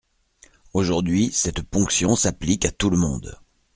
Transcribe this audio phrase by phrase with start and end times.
[0.73, 3.37] Aujourd’hui, cette ponction s’applique à tout le monde.